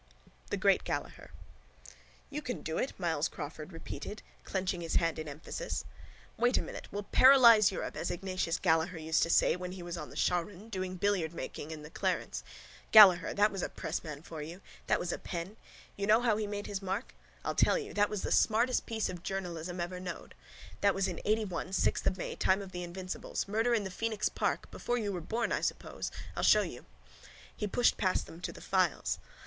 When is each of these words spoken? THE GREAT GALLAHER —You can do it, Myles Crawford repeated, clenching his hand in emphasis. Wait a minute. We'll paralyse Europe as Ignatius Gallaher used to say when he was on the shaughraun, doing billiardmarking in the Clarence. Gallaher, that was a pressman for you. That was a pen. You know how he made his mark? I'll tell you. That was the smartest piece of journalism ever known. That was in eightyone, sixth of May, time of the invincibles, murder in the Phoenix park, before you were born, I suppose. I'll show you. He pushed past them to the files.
THE 0.49 0.57
GREAT 0.57 0.83
GALLAHER 0.83 1.29
—You 2.31 2.41
can 2.41 2.63
do 2.63 2.79
it, 2.79 2.93
Myles 2.99 3.27
Crawford 3.27 3.71
repeated, 3.71 4.23
clenching 4.43 4.81
his 4.81 4.95
hand 4.95 5.19
in 5.19 5.27
emphasis. 5.27 5.85
Wait 6.37 6.57
a 6.57 6.61
minute. 6.63 6.87
We'll 6.91 7.03
paralyse 7.13 7.69
Europe 7.71 7.95
as 7.95 8.09
Ignatius 8.09 8.57
Gallaher 8.57 8.97
used 8.97 9.21
to 9.21 9.29
say 9.29 9.55
when 9.55 9.73
he 9.73 9.83
was 9.83 9.97
on 9.97 10.09
the 10.09 10.15
shaughraun, 10.15 10.69
doing 10.71 10.97
billiardmarking 10.97 11.69
in 11.69 11.83
the 11.83 11.91
Clarence. 11.91 12.43
Gallaher, 12.91 13.35
that 13.35 13.51
was 13.51 13.61
a 13.61 13.69
pressman 13.69 14.23
for 14.23 14.41
you. 14.41 14.59
That 14.87 14.99
was 14.99 15.11
a 15.13 15.19
pen. 15.19 15.55
You 15.95 16.07
know 16.07 16.21
how 16.21 16.35
he 16.37 16.47
made 16.47 16.65
his 16.65 16.81
mark? 16.81 17.13
I'll 17.45 17.53
tell 17.53 17.77
you. 17.77 17.93
That 17.93 18.09
was 18.09 18.23
the 18.23 18.31
smartest 18.31 18.87
piece 18.87 19.07
of 19.07 19.21
journalism 19.21 19.79
ever 19.79 19.99
known. 19.99 20.33
That 20.81 20.95
was 20.95 21.07
in 21.07 21.21
eightyone, 21.27 21.75
sixth 21.75 22.07
of 22.07 22.17
May, 22.17 22.35
time 22.35 22.63
of 22.63 22.71
the 22.71 22.81
invincibles, 22.81 23.47
murder 23.47 23.75
in 23.75 23.83
the 23.83 23.91
Phoenix 23.91 24.29
park, 24.29 24.71
before 24.71 24.97
you 24.97 25.11
were 25.13 25.21
born, 25.21 25.51
I 25.51 25.61
suppose. 25.61 26.09
I'll 26.35 26.41
show 26.41 26.63
you. 26.63 26.87
He 27.55 27.67
pushed 27.67 27.97
past 27.97 28.25
them 28.25 28.41
to 28.41 28.51
the 28.51 28.61
files. 28.61 29.19